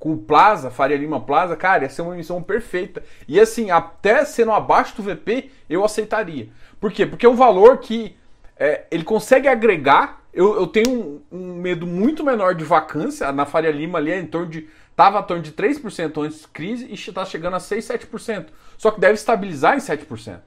com 0.00 0.14
o 0.14 0.18
Plaza, 0.18 0.68
Faria 0.68 0.96
Lima 0.96 1.20
Plaza, 1.20 1.54
cara, 1.54 1.84
ia 1.84 1.90
ser 1.90 2.02
uma 2.02 2.14
emissão 2.14 2.42
perfeita. 2.42 3.04
E 3.28 3.38
assim, 3.38 3.70
até 3.70 4.24
sendo 4.24 4.50
abaixo 4.50 4.96
do 4.96 5.02
VP, 5.04 5.48
eu 5.70 5.84
aceitaria. 5.84 6.48
Por 6.80 6.90
quê? 6.90 7.06
Porque 7.06 7.24
é 7.24 7.28
um 7.28 7.36
valor 7.36 7.78
que 7.78 8.16
é, 8.56 8.84
ele 8.90 9.04
consegue 9.04 9.46
agregar. 9.46 10.17
Eu, 10.32 10.54
eu 10.56 10.66
tenho 10.66 10.90
um, 10.90 11.20
um, 11.32 11.54
medo 11.54 11.86
muito 11.86 12.22
menor 12.22 12.54
de 12.54 12.64
vacância. 12.64 13.30
Na 13.32 13.46
Faria 13.46 13.70
Lima 13.70 13.98
ali 13.98 14.10
é 14.10 14.20
em 14.20 14.26
torno 14.26 14.48
de 14.48 14.68
Estava 14.98 15.20
em 15.20 15.22
torno 15.22 15.42
de 15.44 15.52
3% 15.52 16.24
antes 16.24 16.42
da 16.42 16.48
crise 16.48 16.88
e 16.90 16.94
está 16.94 17.24
chegando 17.24 17.54
a 17.54 17.60
6, 17.60 17.86
7%. 17.86 18.46
Só 18.76 18.90
que 18.90 18.98
deve 18.98 19.14
estabilizar 19.14 19.76
em 19.76 19.78
7%. 19.78 20.40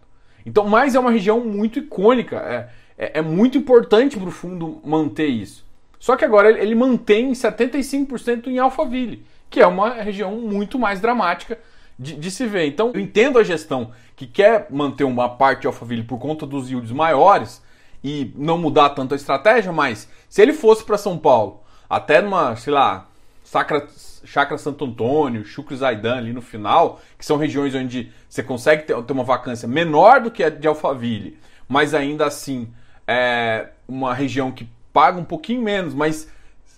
Então, 0.45 0.67
mas 0.67 0.93
é 0.93 0.99
uma 0.99 1.09
região 1.09 1.39
muito 1.39 1.79
icônica. 1.79 2.35
É, 2.35 2.69
é, 2.97 3.19
é 3.19 3.21
muito 3.21 3.57
importante 3.57 4.17
para 4.17 4.27
o 4.27 4.31
fundo 4.31 4.81
manter 4.83 5.27
isso. 5.27 5.65
Só 5.97 6.17
que 6.17 6.25
agora 6.25 6.49
ele, 6.49 6.59
ele 6.59 6.75
mantém 6.75 7.31
75% 7.31 8.47
em 8.47 8.59
Alphaville, 8.59 9.25
que 9.49 9.61
é 9.61 9.67
uma 9.67 9.93
região 9.93 10.35
muito 10.35 10.77
mais 10.77 10.99
dramática 10.99 11.57
de, 11.97 12.17
de, 12.17 12.29
se 12.29 12.45
ver. 12.45 12.65
Então, 12.65 12.91
eu 12.93 12.99
entendo 12.99 13.39
a 13.39 13.45
gestão 13.45 13.91
que 14.17 14.27
quer 14.27 14.67
manter 14.69 15.05
uma 15.05 15.29
parte 15.29 15.61
de 15.61 15.67
Alphaville 15.67 16.03
por 16.03 16.19
conta 16.19 16.45
dos 16.45 16.69
yields 16.69 16.91
maiores 16.91 17.61
e 18.03 18.31
não 18.35 18.57
mudar 18.57 18.89
tanto 18.91 19.13
a 19.13 19.17
estratégia, 19.17 19.71
mas 19.71 20.09
se 20.27 20.41
ele 20.41 20.53
fosse 20.53 20.83
para 20.83 20.97
São 20.97 21.17
Paulo, 21.17 21.61
até 21.89 22.21
numa, 22.21 22.55
sei 22.55 22.73
lá, 22.73 23.07
Sacra, 23.43 23.87
Chacra 24.23 24.57
Santo 24.57 24.85
Antônio, 24.85 25.43
Chucre 25.43 25.75
Zaidan 25.75 26.17
ali 26.17 26.33
no 26.33 26.41
final, 26.41 27.01
que 27.17 27.25
são 27.25 27.37
regiões 27.37 27.75
onde 27.75 28.11
você 28.29 28.41
consegue 28.41 28.83
ter, 28.83 29.01
ter 29.03 29.13
uma 29.13 29.23
vacância 29.23 29.67
menor 29.67 30.21
do 30.21 30.31
que 30.31 30.43
a 30.43 30.49
de 30.49 30.67
Alphaville, 30.67 31.37
mas 31.67 31.93
ainda 31.93 32.25
assim 32.25 32.73
é, 33.07 33.69
uma 33.87 34.13
região 34.13 34.51
que 34.51 34.69
paga 34.93 35.19
um 35.19 35.25
pouquinho 35.25 35.61
menos, 35.61 35.93
mas 35.93 36.29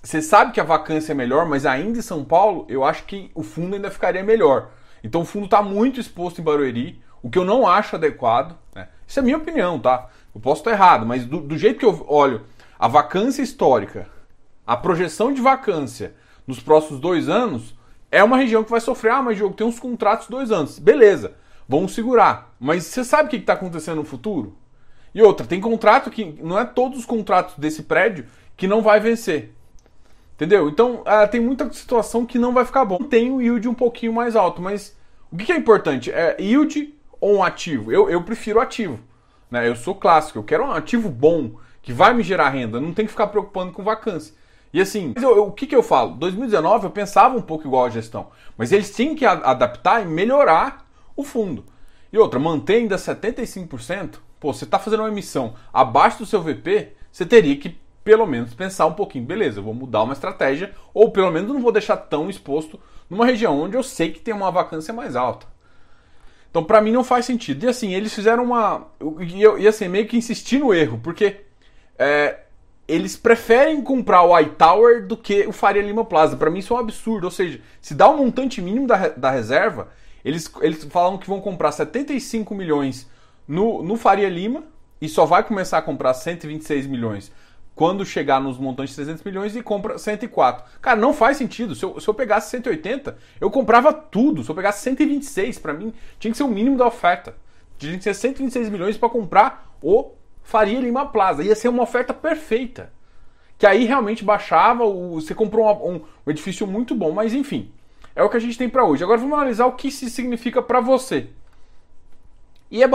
você 0.01 0.22
sabe 0.22 0.51
que 0.51 0.60
a 0.60 0.63
vacância 0.63 1.13
é 1.13 1.15
melhor, 1.15 1.46
mas 1.46 1.65
ainda 1.65 2.00
em 2.00 2.01
São 2.01 2.25
Paulo, 2.25 2.65
eu 2.68 2.84
acho 2.84 3.06
que 3.06 3.32
o 3.34 3.44
fundo 3.44 3.75
ainda 3.75 3.89
ficaria 3.89 4.24
melhor. 4.24 4.70
Então 5.03 5.22
o 5.22 5.25
fundo 5.25 5.46
está 5.46 5.62
muito 5.62 6.00
exposto 6.00 6.42
em 6.42 6.44
Barueri, 6.44 7.01
o 7.22 7.30
que 7.30 7.38
eu 7.38 7.46
não 7.46 7.68
acho 7.68 7.96
adequado. 7.96 8.58
Né? 8.75 8.88
Isso 9.08 9.20
é 9.20 9.22
minha 9.22 9.38
opinião, 9.38 9.80
tá? 9.80 10.10
Eu 10.34 10.42
posso 10.42 10.62
estar 10.62 10.72
errado, 10.72 11.06
mas 11.06 11.25
do, 11.25 11.40
do 11.40 11.58
jeito 11.58 11.80
que 11.80 11.86
eu 11.86 12.06
olho 12.08 12.42
a 12.80 12.88
vacância 12.88 13.42
histórica, 13.42 14.10
a 14.66 14.75
projeção 14.75 15.34
de 15.34 15.42
vacância 15.42 16.16
nos 16.46 16.60
próximos 16.60 17.00
dois 17.00 17.30
anos, 17.30 17.75
é 18.12 18.24
uma 18.24 18.38
região 18.38 18.63
que 18.63 18.72
vai 18.72 18.82
sofrer. 18.82 19.12
Ah, 19.12 19.22
mas 19.22 19.38
jogo 19.38 19.56
tem 19.56 19.66
uns 19.66 19.80
contratos 19.80 20.28
dois 20.28 20.52
anos. 20.52 20.80
Beleza, 20.80 21.34
vamos 21.68 21.94
segurar. 21.94 22.54
Mas 22.60 22.86
você 22.86 23.04
sabe 23.04 23.28
o 23.28 23.30
que 23.30 23.38
está 23.38 23.54
acontecendo 23.54 23.98
no 23.98 24.04
futuro? 24.04 24.56
E 25.16 25.22
outra, 25.22 25.46
tem 25.46 25.62
contrato 25.62 26.10
que 26.10 26.38
não 26.42 26.60
é 26.60 26.66
todos 26.66 27.00
os 27.00 27.06
contratos 27.06 27.56
desse 27.58 27.84
prédio 27.84 28.25
que 28.58 28.68
não 28.68 28.82
vai 28.82 29.00
vencer. 29.00 29.54
Entendeu? 30.36 30.68
Então, 30.68 31.02
uh, 31.02 31.28
tem 31.30 31.40
muita 31.40 31.72
situação 31.72 32.25
que 32.25 32.40
não 32.40 32.54
vai 32.54 32.66
ficar 32.66 32.84
bom. 32.84 32.98
Tem 32.98 33.32
o 33.32 33.42
yield 33.42 33.68
um 33.68 33.74
pouquinho 33.74 34.12
mais 34.12 34.36
alto, 34.36 34.62
mas 34.62 34.98
o 35.32 35.38
que, 35.38 35.46
que 35.46 35.52
é 35.52 35.58
importante? 35.58 36.12
É 36.12 36.36
yield 36.40 36.94
ou 37.22 37.38
um 37.38 37.44
ativo? 37.44 37.92
Eu, 37.92 38.10
eu 38.10 38.24
prefiro 38.24 38.60
ativo. 38.60 39.00
Né? 39.54 39.70
Eu 39.70 39.76
sou 39.76 39.94
clássico, 39.94 40.40
eu 40.40 40.44
quero 40.44 40.64
um 40.64 40.72
ativo 40.72 41.10
bom, 41.10 41.52
que 41.80 41.94
vai 41.94 42.12
me 42.12 42.24
gerar 42.24 42.50
renda, 42.50 42.82
não 42.82 42.92
tem 42.92 43.06
que 43.06 43.12
ficar 43.12 43.28
preocupando 43.28 43.72
com 43.72 43.84
vacância. 43.84 44.34
E 44.74 44.82
assim, 44.82 45.14
eu, 45.16 45.36
eu, 45.36 45.46
o 45.46 45.52
que, 45.52 45.68
que 45.68 45.76
eu 45.76 45.84
falo? 45.84 46.16
2019 46.16 46.86
eu 46.86 46.90
pensava 46.90 47.38
um 47.38 47.42
pouco 47.42 47.68
igual 47.68 47.86
a 47.86 47.90
gestão, 47.92 48.32
mas 48.58 48.72
eles 48.72 48.92
tinham 48.96 49.14
que 49.14 49.24
a, 49.24 49.34
adaptar 49.34 50.02
e 50.02 50.08
melhorar 50.08 50.88
o 51.16 51.24
fundo. 51.24 51.66
E 52.12 52.18
outra, 52.18 52.40
manter 52.40 52.78
ainda 52.78 52.96
75%, 52.96 54.16
pô, 54.40 54.52
você 54.52 54.64
está 54.64 54.80
fazendo 54.80 55.02
uma 55.02 55.10
emissão 55.10 55.54
abaixo 55.72 56.18
do 56.18 56.26
seu 56.26 56.42
VP, 56.42 56.94
você 57.12 57.24
teria 57.24 57.56
que 57.56 57.78
pelo 58.04 58.26
menos 58.26 58.56
pensar 58.56 58.88
um 58.88 58.94
pouquinho, 58.94 59.24
beleza, 59.24 59.60
eu 59.60 59.64
vou 59.64 59.76
mudar 59.76 60.02
uma 60.02 60.14
estratégia, 60.14 60.74
ou 60.96 61.12
pelo 61.12 61.30
menos 61.30 61.54
não 61.54 61.62
vou 61.62 61.72
deixar 61.72 61.96
tão 61.96 62.28
exposto 62.28 62.80
numa 63.08 63.24
região 63.28 63.62
onde 63.62 63.78
eu 63.78 63.84
sei 63.84 64.12
que 64.12 64.20
tem 64.20 64.34
uma 64.34 64.50
vacância 64.50 64.92
mais 64.92 65.16
alta. 65.16 65.46
Então, 66.54 66.64
para 66.64 66.80
mim, 66.80 66.92
não 66.92 67.04
faz 67.04 67.26
sentido. 67.26 67.66
E 67.66 67.68
assim, 67.68 67.96
eles 67.96 68.14
fizeram 68.14 68.44
uma. 68.44 68.86
E, 69.22 69.42
eu, 69.42 69.58
e 69.58 69.68
assim, 69.68 69.88
meio 69.88 70.08
que 70.08 70.16
insistir 70.16 70.60
no 70.60 70.72
erro, 70.72 71.00
porque 71.02 71.38
é, 71.98 72.42
eles 72.88 73.18
preferem 73.18 73.82
comprar 73.82 74.22
o 74.22 74.40
iTower 74.40 75.08
do 75.08 75.18
que 75.18 75.48
o 75.48 75.52
Faria 75.52 75.82
Lima 75.82 76.06
Plaza. 76.06 76.38
Para 76.38 76.52
mim, 76.52 76.60
isso 76.60 76.72
é 76.72 76.78
um 76.78 76.80
absurdo. 76.80 77.24
Ou 77.24 77.32
seja, 77.32 77.60
se 77.82 77.96
dá 77.96 78.08
o 78.08 78.14
um 78.14 78.18
montante 78.18 78.62
mínimo 78.62 78.86
da, 78.86 79.08
da 79.08 79.32
reserva, 79.32 79.90
eles, 80.24 80.48
eles 80.62 80.84
falam 80.92 81.18
que 81.18 81.26
vão 81.26 81.42
comprar 81.42 81.72
75 81.72 82.54
milhões 82.54 83.10
no, 83.48 83.82
no 83.82 83.98
Faria 83.98 84.30
Lima 84.30 84.64
e 85.02 85.10
só 85.10 85.26
vai 85.26 85.44
começar 85.44 85.80
a 85.80 85.82
comprar 85.82 86.14
126 86.14 86.86
milhões 86.86 87.32
quando 87.75 88.06
chegar 88.06 88.39
nos 88.39 88.58
montantes 88.58 88.92
de 88.92 88.98
300 88.98 89.24
milhões 89.24 89.56
e 89.56 89.63
compra 89.63 89.98
104. 89.98 90.65
Cara, 90.82 91.00
não 91.00 91.13
faz 91.13 91.38
sentido. 91.38 91.74
Se 91.74 91.84
eu, 91.84 92.00
se 92.00 92.08
eu 92.08 92.13
pegasse 92.13 92.51
180, 92.51 93.18
eu 93.42 93.50
comprava 93.50 93.92
tudo. 93.92 94.44
Se 94.44 94.50
eu 94.50 94.56
pegasse 94.56 94.84
126, 94.84 95.60
para 95.60 95.74
mim, 95.74 95.94
tinha 96.20 96.32
que 96.32 96.38
ser 96.38 96.44
o 96.44 96.48
mínimo 96.48 96.77
da 96.77 96.86
oferta. 96.86 97.36
Tinha 97.77 97.98
que 97.98 98.03
ser 98.03 98.13
126 98.13 98.70
milhões 98.70 98.98
para 98.98 99.10
comprar 99.10 99.75
o 99.82 100.12
Faria 100.44 100.80
Lima 100.80 101.08
Plaza. 101.08 101.44
Ia 101.44 101.56
ser 101.56 101.70
uma 101.70 101.84
oferta 101.84 102.13
perfeita. 102.13 102.94
Que 103.58 103.65
aí 103.65 103.86
realmente 103.86 104.24
baixava, 104.24 104.84
o, 104.84 105.20
você 105.20 105.34
comprou 105.34 105.65
um, 105.89 106.01
um 106.25 106.32
edifício 106.32 106.68
muito 106.68 106.94
bom. 106.94 107.12
Mas 107.12 107.34
enfim, 107.34 107.72
é 108.15 108.22
o 108.22 108.30
que 108.30 108.38
a 108.38 108.39
gente 108.39 108.58
tem 108.58 108.70
para 108.70 108.86
hoje. 108.86 109.03
Agora 109.03 109.18
vamos 109.18 109.34
analisar 109.34 109.65
o 109.65 109.74
que 109.74 109.88
isso 109.88 110.08
significa 110.10 110.62
para 110.62 110.80
você. 110.80 111.30
E 112.74 112.82
é 112.82 112.88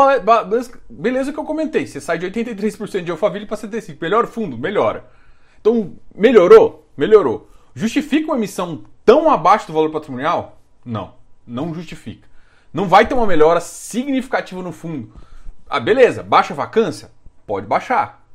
beleza 0.91 1.33
que 1.33 1.39
eu 1.39 1.45
comentei. 1.45 1.87
Você 1.87 2.01
sai 2.01 2.19
de 2.19 2.27
83% 2.27 3.01
de 3.01 3.13
Alphaville 3.13 3.47
para 3.47 3.57
75%. 3.57 3.97
Melhora 4.01 4.27
o 4.27 4.29
fundo? 4.29 4.59
Melhora. 4.59 5.09
Então, 5.61 5.97
melhorou? 6.13 6.91
Melhorou. 6.97 7.49
Justifica 7.77 8.27
uma 8.27 8.37
emissão 8.37 8.83
tão 9.05 9.31
abaixo 9.31 9.69
do 9.69 9.73
valor 9.73 9.93
patrimonial? 9.93 10.61
Não. 10.85 11.15
Não 11.47 11.73
justifica. 11.73 12.27
Não 12.73 12.89
vai 12.89 13.07
ter 13.07 13.15
uma 13.15 13.25
melhora 13.25 13.61
significativa 13.61 14.61
no 14.61 14.73
fundo. 14.73 15.15
Ah, 15.71 15.79
beleza. 15.79 16.25
Baixa 16.25 16.55
a 16.55 16.57
vacância? 16.57 17.13
Pode 17.47 17.69
baixar. 17.69 18.27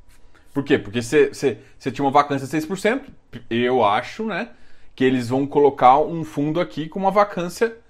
Por 0.53 0.63
quê? 0.63 0.79
Porque 0.79 1.01
você 1.01 1.57
tinha 1.91 2.05
uma 2.05 2.12
vacância 2.12 2.47
de 2.47 2.65
6%. 2.65 3.01
Eu 3.50 3.83
acho, 3.83 4.23
né? 4.23 4.51
Que 4.95 5.03
eles 5.03 5.27
vão 5.27 5.45
colocar 5.45 6.00
um 6.00 6.23
fundo 6.23 6.62
aqui 6.62 6.88
com 6.88 7.00
uma 7.00 7.12
vacância 7.12 7.82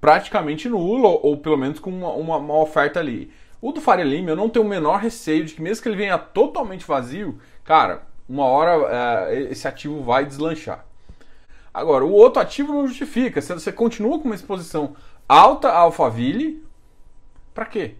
praticamente 0.00 0.68
nulo, 0.68 1.20
ou, 1.22 1.36
pelo 1.36 1.56
menos 1.56 1.78
com 1.78 1.90
uma, 1.90 2.10
uma, 2.12 2.36
uma, 2.36 2.58
oferta 2.58 3.00
ali. 3.00 3.32
O 3.60 3.72
do 3.72 3.80
Faria 3.80 4.04
Lima, 4.04 4.30
eu 4.30 4.36
não 4.36 4.48
tenho 4.48 4.64
o 4.64 4.68
menor 4.68 5.00
receio 5.00 5.44
de 5.44 5.54
que, 5.54 5.62
mesmo 5.62 5.82
que 5.82 5.88
ele 5.88 5.96
venha 5.96 6.16
totalmente 6.16 6.86
vazio, 6.86 7.40
cara, 7.64 8.02
uma 8.28 8.44
hora 8.44 9.26
é, 9.30 9.42
esse 9.50 9.66
ativo 9.66 10.02
vai 10.02 10.24
deslanchar. 10.24 10.84
Agora, 11.72 12.04
o 12.04 12.12
outro 12.12 12.40
ativo 12.40 12.72
não 12.72 12.86
justifica. 12.86 13.40
Se 13.40 13.52
você 13.52 13.72
continua 13.72 14.18
com 14.18 14.26
uma 14.26 14.34
exposição 14.34 14.94
alta 15.28 15.68
a 15.68 15.78
Alphaville, 15.78 16.64
para 17.52 17.66
quê? 17.66 17.94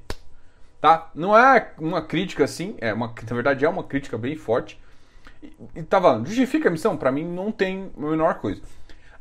Tá? 0.80 1.10
Não 1.14 1.36
é 1.36 1.72
uma 1.78 2.02
crítica 2.02 2.44
assim, 2.44 2.76
é 2.78 2.92
uma, 2.92 3.08
na 3.08 3.34
verdade 3.34 3.64
é 3.64 3.68
uma 3.68 3.82
crítica 3.82 4.16
bem 4.16 4.36
forte. 4.36 4.80
E, 5.42 5.52
e 5.74 5.82
tá 5.82 6.00
justifica 6.24 6.68
a 6.68 6.72
missão? 6.72 6.96
Para 6.96 7.10
mim 7.10 7.24
não 7.24 7.50
tem 7.50 7.90
a 7.96 8.00
menor 8.00 8.34
coisa. 8.36 8.62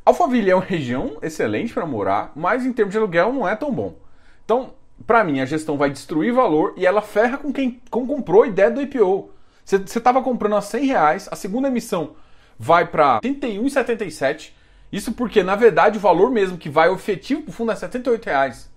Alphaville 0.08 0.50
é 0.50 0.54
uma 0.54 0.64
região 0.64 1.18
excelente 1.20 1.74
para 1.74 1.84
morar, 1.84 2.32
mas 2.34 2.64
em 2.64 2.72
termos 2.72 2.92
de 2.92 2.98
aluguel 2.98 3.30
não 3.30 3.46
é 3.46 3.54
tão 3.54 3.70
bom. 3.70 3.94
Então, 4.42 4.72
para 5.06 5.22
mim, 5.22 5.38
a 5.38 5.44
gestão 5.44 5.76
vai 5.76 5.90
destruir 5.90 6.32
valor 6.32 6.72
e 6.78 6.86
ela 6.86 7.02
ferra 7.02 7.36
com 7.36 7.52
quem 7.52 7.78
com 7.90 8.06
comprou 8.06 8.42
a 8.42 8.46
ideia 8.46 8.70
do 8.70 8.80
IPO. 8.80 9.30
Você 9.62 9.76
estava 9.76 10.22
comprando 10.22 10.56
a 10.56 10.62
100 10.62 10.86
reais, 10.86 11.28
a 11.30 11.36
segunda 11.36 11.68
emissão 11.68 12.16
vai 12.58 12.86
para 12.86 13.20
81,77. 13.20 14.52
Isso 14.90 15.12
porque, 15.12 15.42
na 15.42 15.54
verdade, 15.54 15.98
o 15.98 16.00
valor 16.00 16.30
mesmo 16.30 16.56
que 16.56 16.70
vai 16.70 16.88
o 16.88 16.94
efetivo 16.94 17.42
para 17.42 17.50
o 17.50 17.52
fundo 17.52 17.72
é 17.72 17.76
78 17.76 18.24
reais. 18.24 18.72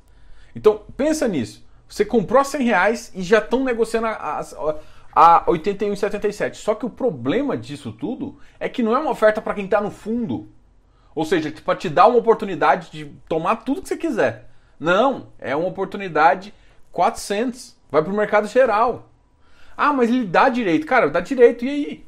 Então, 0.54 0.82
pensa 0.98 1.30
nisso. 1.30 1.66
Você 1.88 2.04
comprou 2.04 2.42
a 2.42 2.44
100 2.44 2.66
reais 2.66 3.12
e 3.16 3.22
já 3.22 3.38
estão 3.38 3.64
negociando 3.64 4.08
a, 4.08 4.42
a, 5.16 5.38
a 5.38 5.46
81,77. 5.46 6.56
Só 6.56 6.76
que 6.76 6.86
o 6.86 6.90
problema 6.90 7.56
disso 7.56 7.94
tudo 7.94 8.38
é 8.60 8.68
que 8.68 8.84
não 8.84 8.94
é 8.94 9.00
uma 9.00 9.12
oferta 9.12 9.42
para 9.42 9.54
quem 9.54 9.64
está 9.64 9.80
no 9.80 9.92
fundo. 9.92 10.50
Ou 11.13 11.25
seja, 11.25 11.53
para 11.63 11.77
te 11.77 11.89
dar 11.89 12.08
uma 12.08 12.18
oportunidade 12.18 12.91
de 12.91 13.06
tomar 13.27 13.58
tudo 13.58 13.82
que 13.82 13.89
você 13.89 13.98
quiser. 13.98 14.50
Não, 14.80 15.27
é 15.39 15.56
uma 15.56 15.68
oportunidade 15.68 16.53
400. 16.91 17.75
Vai 17.89 18.01
para 18.01 18.12
o 18.12 18.15
mercado 18.15 18.48
geral. 18.48 19.10
Ah, 19.75 19.94
mas 19.94 20.10
ele 20.10 20.25
dá 20.25 20.50
direito. 20.50 20.86
Cara, 20.86 21.10
dá 21.10 21.20
direito. 21.20 21.65
E 21.65 21.70
aí? 21.70 22.06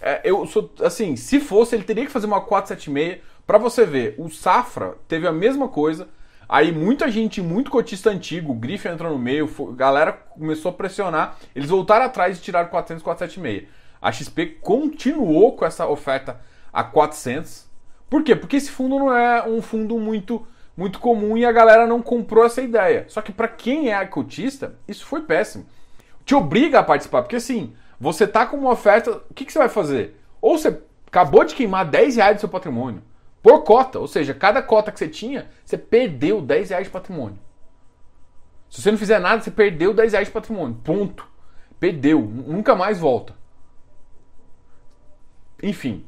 É, 0.00 0.20
eu 0.24 0.46
sou 0.46 0.70
assim, 0.82 1.16
se 1.16 1.40
fosse, 1.40 1.74
ele 1.74 1.84
teria 1.84 2.06
que 2.06 2.12
fazer 2.12 2.26
uma 2.26 2.40
476 2.40 3.20
para 3.46 3.58
você 3.58 3.84
ver. 3.84 4.14
O 4.16 4.28
Safra 4.30 4.96
teve 5.06 5.26
a 5.26 5.32
mesma 5.32 5.68
coisa. 5.68 6.08
Aí 6.48 6.72
muita 6.72 7.10
gente, 7.10 7.42
muito 7.42 7.70
cotista 7.70 8.08
antigo, 8.08 8.52
o 8.52 8.54
Griffin 8.54 8.88
entrou 8.88 9.12
no 9.12 9.18
meio, 9.18 9.50
a 9.70 9.76
galera 9.76 10.12
começou 10.12 10.70
a 10.70 10.74
pressionar. 10.74 11.36
Eles 11.54 11.68
voltaram 11.68 12.06
atrás 12.06 12.38
e 12.38 12.40
tiraram 12.40 12.70
400, 12.70 13.02
476. 13.02 13.68
A 14.00 14.10
XP 14.10 14.46
continuou 14.62 15.54
com 15.56 15.66
essa 15.66 15.86
oferta 15.86 16.40
a 16.72 16.82
400 16.82 17.67
por 18.08 18.22
quê? 18.22 18.34
Porque 18.34 18.56
esse 18.56 18.70
fundo 18.70 18.98
não 18.98 19.16
é 19.16 19.46
um 19.46 19.60
fundo 19.60 19.98
muito 19.98 20.46
muito 20.76 21.00
comum 21.00 21.36
e 21.36 21.44
a 21.44 21.50
galera 21.50 21.88
não 21.88 22.00
comprou 22.00 22.44
essa 22.44 22.62
ideia. 22.62 23.04
Só 23.08 23.20
que 23.20 23.32
para 23.32 23.48
quem 23.48 23.92
é 23.92 24.06
cotista, 24.06 24.76
isso 24.86 25.04
foi 25.04 25.22
péssimo. 25.22 25.66
Te 26.24 26.36
obriga 26.36 26.78
a 26.78 26.84
participar, 26.84 27.22
porque 27.22 27.34
assim, 27.34 27.74
você 27.98 28.28
tá 28.28 28.46
com 28.46 28.56
uma 28.56 28.70
oferta, 28.70 29.10
o 29.28 29.34
que, 29.34 29.44
que 29.44 29.52
você 29.52 29.58
vai 29.58 29.68
fazer? 29.68 30.20
Ou 30.40 30.56
você 30.56 30.80
acabou 31.04 31.42
de 31.44 31.56
queimar 31.56 31.84
10 31.84 32.14
reais 32.14 32.36
do 32.36 32.40
seu 32.40 32.48
patrimônio 32.48 33.02
por 33.42 33.64
cota, 33.64 33.98
ou 33.98 34.06
seja, 34.06 34.34
cada 34.34 34.62
cota 34.62 34.92
que 34.92 34.98
você 34.98 35.08
tinha, 35.08 35.48
você 35.64 35.78
perdeu 35.78 36.40
10 36.40 36.70
reais 36.70 36.86
de 36.86 36.92
patrimônio. 36.92 37.38
Se 38.68 38.82
você 38.82 38.90
não 38.90 38.98
fizer 38.98 39.18
nada, 39.18 39.40
você 39.42 39.50
perdeu 39.50 39.94
10 39.94 40.12
reais 40.12 40.28
de 40.28 40.32
patrimônio. 40.32 40.76
Ponto. 40.84 41.26
Perdeu. 41.80 42.20
Nunca 42.20 42.74
mais 42.74 42.98
volta. 42.98 43.34
Enfim, 45.62 46.04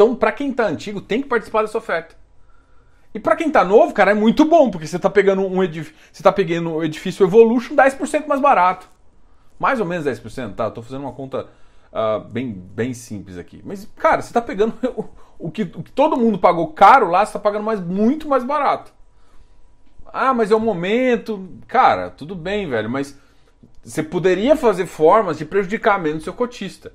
então, 0.00 0.16
para 0.16 0.32
quem 0.32 0.50
tá 0.50 0.66
antigo, 0.66 0.98
tem 0.98 1.20
que 1.20 1.28
participar 1.28 1.60
dessa 1.60 1.76
oferta. 1.76 2.16
E 3.14 3.20
para 3.20 3.36
quem 3.36 3.50
tá 3.50 3.62
novo, 3.62 3.92
cara, 3.92 4.12
é 4.12 4.14
muito 4.14 4.46
bom, 4.46 4.70
porque 4.70 4.86
você 4.86 4.98
tá 4.98 5.10
pegando 5.10 5.42
um 5.42 5.62
edifício, 5.62 5.94
você 6.10 6.22
tá 6.22 6.32
pegando 6.32 6.72
o 6.72 6.82
edifício 6.82 7.26
Evolution 7.26 7.76
10% 7.76 8.26
mais 8.26 8.40
barato. 8.40 8.88
Mais 9.58 9.78
ou 9.78 9.84
menos 9.84 10.06
10%, 10.06 10.54
tá? 10.54 10.64
Eu 10.64 10.70
tô 10.70 10.80
fazendo 10.80 11.02
uma 11.02 11.12
conta 11.12 11.48
uh, 11.92 12.20
bem, 12.30 12.50
bem 12.50 12.94
simples 12.94 13.36
aqui. 13.36 13.60
Mas, 13.62 13.86
cara, 13.94 14.22
você 14.22 14.32
tá 14.32 14.40
pegando 14.40 14.72
o, 14.96 15.04
o, 15.38 15.50
que, 15.50 15.64
o 15.64 15.82
que 15.82 15.92
todo 15.92 16.16
mundo 16.16 16.38
pagou 16.38 16.68
caro 16.68 17.10
lá, 17.10 17.26
você 17.26 17.34
tá 17.34 17.38
pagando 17.38 17.64
mais, 17.64 17.78
muito 17.78 18.26
mais 18.26 18.42
barato. 18.42 18.94
Ah, 20.06 20.32
mas 20.32 20.50
é 20.50 20.56
o 20.56 20.60
momento. 20.60 21.46
Cara, 21.68 22.08
tudo 22.08 22.34
bem, 22.34 22.66
velho, 22.70 22.88
mas 22.88 23.18
você 23.84 24.02
poderia 24.02 24.56
fazer 24.56 24.86
formas 24.86 25.36
de 25.36 25.44
prejudicar 25.44 26.00
menos 26.00 26.22
o 26.22 26.24
seu 26.24 26.32
cotista. 26.32 26.90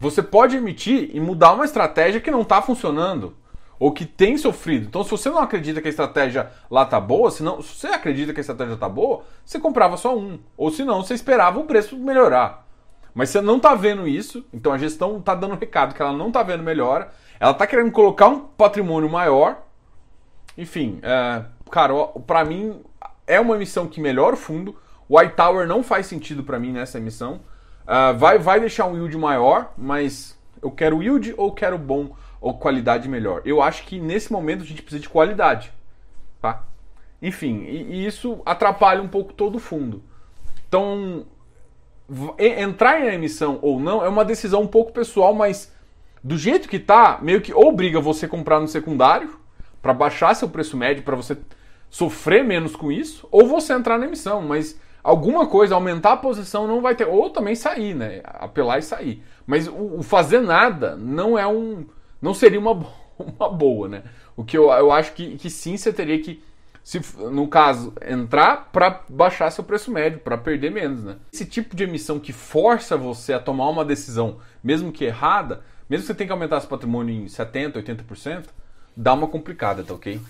Você 0.00 0.22
pode 0.22 0.56
emitir 0.56 1.10
e 1.12 1.20
mudar 1.20 1.52
uma 1.52 1.66
estratégia 1.66 2.22
que 2.22 2.30
não 2.30 2.40
está 2.40 2.62
funcionando 2.62 3.36
ou 3.78 3.92
que 3.92 4.06
tem 4.06 4.38
sofrido. 4.38 4.86
Então, 4.86 5.04
se 5.04 5.10
você 5.10 5.28
não 5.28 5.38
acredita 5.38 5.80
que 5.80 5.88
a 5.88 5.90
estratégia 5.90 6.50
lá 6.70 6.86
tá 6.86 6.98
boa, 6.98 7.30
se, 7.30 7.42
não, 7.42 7.62
se 7.62 7.76
você 7.76 7.88
acredita 7.88 8.32
que 8.32 8.40
a 8.40 8.42
estratégia 8.42 8.76
tá 8.78 8.88
boa, 8.88 9.22
você 9.44 9.58
comprava 9.58 9.98
só 9.98 10.16
um. 10.16 10.38
Ou 10.56 10.70
se 10.70 10.84
não, 10.84 11.02
você 11.02 11.12
esperava 11.12 11.60
o 11.60 11.64
preço 11.64 11.98
melhorar. 11.98 12.66
Mas 13.14 13.28
você 13.28 13.40
não 13.42 13.58
está 13.58 13.74
vendo 13.74 14.08
isso, 14.08 14.44
então 14.52 14.72
a 14.72 14.78
gestão 14.78 15.18
está 15.18 15.34
dando 15.34 15.54
recado 15.54 15.94
que 15.94 16.00
ela 16.00 16.12
não 16.12 16.28
está 16.28 16.42
vendo 16.42 16.62
melhora, 16.62 17.10
ela 17.38 17.52
está 17.52 17.66
querendo 17.66 17.90
colocar 17.90 18.28
um 18.28 18.40
patrimônio 18.40 19.10
maior. 19.10 19.62
Enfim, 20.56 20.98
é, 21.02 21.44
cara, 21.70 21.92
para 22.26 22.44
mim 22.44 22.80
é 23.26 23.40
uma 23.40 23.56
emissão 23.56 23.86
que 23.86 24.00
melhora 24.00 24.34
o 24.34 24.38
fundo. 24.38 24.76
O 25.08 25.18
White 25.18 25.34
Tower 25.34 25.66
não 25.66 25.82
faz 25.82 26.06
sentido 26.06 26.44
para 26.44 26.58
mim 26.58 26.72
nessa 26.72 26.98
emissão. 26.98 27.40
Uh, 27.90 28.16
vai, 28.16 28.38
vai 28.38 28.60
deixar 28.60 28.86
um 28.86 28.94
yield 28.94 29.18
maior, 29.18 29.72
mas 29.76 30.38
eu 30.62 30.70
quero 30.70 31.02
yield 31.02 31.34
ou 31.36 31.52
quero 31.52 31.76
bom 31.76 32.14
ou 32.40 32.56
qualidade 32.56 33.08
melhor? 33.08 33.42
Eu 33.44 33.60
acho 33.60 33.84
que 33.84 33.98
nesse 33.98 34.32
momento 34.32 34.62
a 34.62 34.64
gente 34.66 34.80
precisa 34.80 35.02
de 35.02 35.08
qualidade. 35.08 35.72
Tá? 36.40 36.62
Enfim, 37.20 37.64
e, 37.64 37.82
e 37.94 38.06
isso 38.06 38.40
atrapalha 38.46 39.02
um 39.02 39.08
pouco 39.08 39.32
todo 39.32 39.56
o 39.56 39.58
fundo. 39.58 40.04
Então, 40.68 41.26
entrar 42.38 43.00
em 43.00 43.12
emissão 43.12 43.58
ou 43.60 43.80
não 43.80 44.04
é 44.04 44.08
uma 44.08 44.24
decisão 44.24 44.62
um 44.62 44.68
pouco 44.68 44.92
pessoal, 44.92 45.34
mas 45.34 45.74
do 46.22 46.38
jeito 46.38 46.68
que 46.68 46.78
tá, 46.78 47.18
meio 47.20 47.40
que 47.40 47.52
obriga 47.52 48.00
você 48.00 48.26
a 48.26 48.28
comprar 48.28 48.60
no 48.60 48.68
secundário 48.68 49.36
para 49.82 49.92
baixar 49.92 50.34
seu 50.34 50.48
preço 50.48 50.76
médio, 50.76 51.02
para 51.02 51.16
você 51.16 51.36
sofrer 51.90 52.44
menos 52.44 52.76
com 52.76 52.92
isso, 52.92 53.26
ou 53.32 53.48
você 53.48 53.72
entrar 53.72 53.98
na 53.98 54.06
emissão, 54.06 54.42
mas 54.42 54.78
alguma 55.02 55.46
coisa, 55.46 55.74
aumentar 55.74 56.12
a 56.12 56.16
posição 56.16 56.66
não 56.66 56.80
vai 56.80 56.94
ter, 56.94 57.06
ou 57.06 57.30
também 57.30 57.54
sair, 57.54 57.94
né? 57.94 58.20
Apelar 58.24 58.78
e 58.78 58.82
sair. 58.82 59.22
Mas 59.46 59.66
o, 59.66 59.98
o 59.98 60.02
fazer 60.02 60.40
nada 60.40 60.96
não 60.96 61.38
é 61.38 61.46
um. 61.46 61.86
não 62.20 62.34
seria 62.34 62.60
uma, 62.60 62.72
uma 63.18 63.48
boa, 63.48 63.88
né? 63.88 64.02
O 64.36 64.44
que 64.44 64.56
eu, 64.56 64.70
eu 64.70 64.92
acho 64.92 65.12
que, 65.12 65.36
que 65.36 65.50
sim 65.50 65.76
você 65.76 65.92
teria 65.92 66.18
que, 66.20 66.42
se, 66.82 67.00
no 67.30 67.48
caso, 67.48 67.92
entrar 68.06 68.70
para 68.72 69.02
baixar 69.08 69.50
seu 69.50 69.64
preço 69.64 69.90
médio, 69.90 70.20
para 70.20 70.38
perder 70.38 70.70
menos, 70.70 71.02
né? 71.02 71.16
Esse 71.32 71.44
tipo 71.44 71.76
de 71.76 71.84
emissão 71.84 72.18
que 72.18 72.32
força 72.32 72.96
você 72.96 73.32
a 73.32 73.40
tomar 73.40 73.68
uma 73.68 73.84
decisão, 73.84 74.38
mesmo 74.62 74.92
que 74.92 75.04
errada, 75.04 75.62
mesmo 75.88 76.02
que 76.02 76.06
você 76.06 76.14
tenha 76.14 76.28
que 76.28 76.32
aumentar 76.32 76.60
seu 76.60 76.68
patrimônio 76.68 77.14
em 77.14 77.26
70%, 77.26 77.72
80%, 77.82 78.46
dá 78.96 79.12
uma 79.12 79.26
complicada, 79.26 79.82
tá 79.82 79.94
ok? 79.94 80.20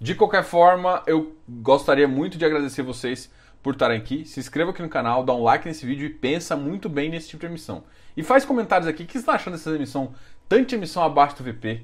De 0.00 0.14
qualquer 0.14 0.44
forma, 0.44 1.02
eu 1.06 1.34
gostaria 1.48 2.06
muito 2.06 2.36
de 2.36 2.44
agradecer 2.44 2.82
vocês 2.82 3.30
por 3.64 3.72
estarem 3.72 3.96
aqui. 3.96 4.26
Se 4.26 4.38
inscreva 4.38 4.70
aqui 4.72 4.82
no 4.82 4.90
canal, 4.90 5.24
dá 5.24 5.32
um 5.32 5.42
like 5.42 5.66
nesse 5.66 5.86
vídeo 5.86 6.06
e 6.06 6.10
pensa 6.10 6.54
muito 6.54 6.86
bem 6.86 7.08
nesse 7.08 7.30
tipo 7.30 7.40
de 7.40 7.46
emissão. 7.46 7.82
E 8.14 8.22
faz 8.22 8.44
comentários 8.44 8.86
aqui. 8.86 9.02
O 9.02 9.06
que 9.06 9.14
você 9.14 9.20
está 9.20 9.32
achando 9.32 9.54
dessa 9.54 9.74
emissão? 9.74 10.14
Tanta 10.46 10.74
emissão 10.74 11.02
abaixo 11.02 11.42
do 11.42 11.44
VP. 11.44 11.82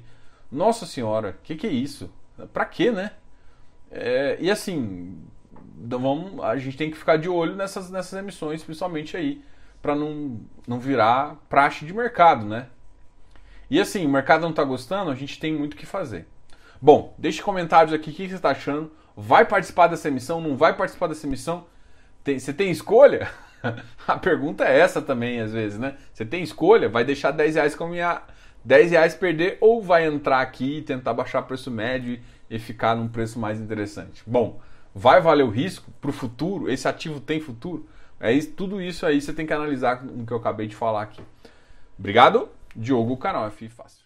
Nossa 0.51 0.85
senhora, 0.85 1.31
o 1.31 1.43
que, 1.43 1.55
que, 1.55 1.65
é 1.65 1.71
isso? 1.71 2.13
Pra 2.53 2.65
quê, 2.65 2.91
né? 2.91 3.13
É, 3.89 4.37
e 4.39 4.51
assim, 4.51 5.17
vamos, 5.75 6.39
a 6.43 6.55
gente 6.57 6.77
tem 6.77 6.91
que 6.91 6.97
ficar 6.97 7.17
de 7.17 7.27
olho 7.27 7.55
nessas, 7.55 7.89
nessas 7.89 8.17
emissões, 8.19 8.63
principalmente 8.63 9.17
aí, 9.17 9.41
para 9.81 9.95
não, 9.95 10.39
não 10.67 10.79
virar 10.79 11.35
praxe 11.49 11.83
de 11.83 11.93
mercado, 11.93 12.45
né? 12.45 12.67
E 13.71 13.79
assim, 13.79 14.05
o 14.05 14.09
mercado 14.09 14.41
não 14.41 14.51
está 14.51 14.63
gostando, 14.63 15.09
a 15.09 15.15
gente 15.15 15.39
tem 15.39 15.53
muito 15.53 15.73
o 15.73 15.77
que 15.77 15.85
fazer. 15.85 16.27
Bom, 16.81 17.13
deixe 17.15 17.43
comentários 17.43 17.93
aqui 17.93 18.09
o 18.09 18.13
que 18.13 18.27
você 18.27 18.33
está 18.33 18.49
achando. 18.49 18.91
Vai 19.15 19.45
participar 19.45 19.85
dessa 19.85 20.07
emissão? 20.07 20.41
Não 20.41 20.57
vai 20.57 20.75
participar 20.75 21.05
dessa 21.05 21.27
emissão? 21.27 21.67
Tem, 22.23 22.39
você 22.39 22.51
tem 22.51 22.71
escolha? 22.71 23.29
A 24.07 24.17
pergunta 24.17 24.65
é 24.65 24.79
essa 24.79 24.99
também, 24.99 25.39
às 25.39 25.53
vezes, 25.53 25.77
né? 25.77 25.95
Você 26.11 26.25
tem 26.25 26.41
escolha? 26.41 26.89
Vai 26.89 27.05
deixar 27.05 27.29
10 27.29 27.53
reais 27.53 27.75
caminhar, 27.75 28.27
10 28.65 28.91
reais 28.91 29.13
perder 29.13 29.59
ou 29.61 29.79
vai 29.79 30.07
entrar 30.07 30.41
aqui 30.41 30.77
e 30.77 30.81
tentar 30.81 31.13
baixar 31.13 31.43
preço 31.43 31.69
médio 31.69 32.19
e 32.49 32.57
ficar 32.57 32.95
num 32.95 33.07
preço 33.07 33.37
mais 33.37 33.61
interessante? 33.61 34.23
Bom, 34.25 34.59
vai 34.95 35.21
valer 35.21 35.43
o 35.43 35.51
risco 35.51 35.91
para 36.01 36.09
o 36.09 36.13
futuro? 36.13 36.67
Esse 36.67 36.87
ativo 36.87 37.19
tem 37.19 37.39
futuro? 37.39 37.87
É 38.19 38.31
isso, 38.31 38.53
tudo 38.53 38.81
isso 38.81 39.05
aí 39.05 39.21
você 39.21 39.31
tem 39.31 39.45
que 39.45 39.53
analisar 39.53 40.03
no 40.03 40.25
que 40.25 40.33
eu 40.33 40.37
acabei 40.37 40.65
de 40.65 40.75
falar 40.75 41.03
aqui. 41.03 41.21
Obrigado, 41.99 42.49
Diogo, 42.75 43.17
canal 43.17 43.45
F 43.45 43.69
Fácil. 43.69 44.00